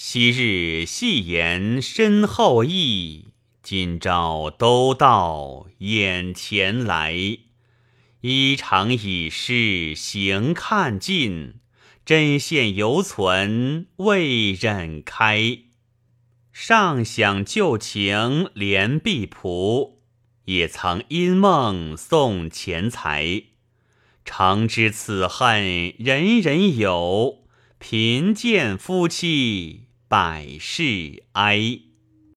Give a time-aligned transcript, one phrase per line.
[0.00, 3.30] 昔日戏言身后意，
[3.64, 7.12] 今朝都到眼前来。
[8.20, 11.54] 衣裳已湿行看尽，
[12.06, 15.58] 针线犹存未忍开。
[16.52, 20.00] 尚想旧情连碧蒲，
[20.44, 23.42] 也曾因梦送钱财。
[24.24, 27.40] 诚知此恨人人有，
[27.80, 29.87] 贫贱夫妻。
[30.08, 31.87] 百事哀。